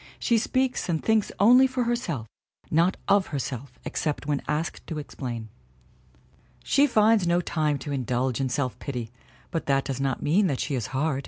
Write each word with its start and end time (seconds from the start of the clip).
She 0.17 0.39
speaks 0.39 0.89
and 0.89 1.03
thinks 1.03 1.31
only 1.39 1.67
for 1.67 1.83
herself 1.83 2.27
not 2.71 2.97
of 3.07 3.27
herself 3.27 3.77
except 3.85 4.25
when 4.25 4.41
asked 4.47 4.87
to 4.87 4.97
explain. 4.97 5.49
She 6.63 6.87
finds 6.87 7.27
no 7.27 7.39
time 7.39 7.77
to 7.77 7.91
indulge 7.91 8.41
in 8.41 8.49
self 8.49 8.79
pity, 8.79 9.11
but 9.51 9.67
that 9.67 9.85
does 9.85 10.01
not 10.01 10.23
mean 10.23 10.47
that 10.47 10.59
she 10.59 10.73
is 10.73 10.87
hard. 10.87 11.19